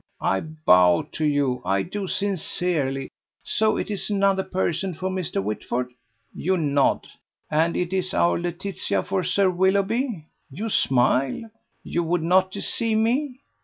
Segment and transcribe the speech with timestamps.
[0.19, 1.61] I bow to you.
[1.63, 3.07] I do sincerely.
[3.43, 5.43] So it's another person for Mr.
[5.43, 5.89] Whitford?
[6.33, 7.05] You nod.
[7.51, 10.25] And it is our Laetitia for Sir Willoughby?
[10.49, 11.43] You smile.
[11.83, 13.41] You would not deceive me?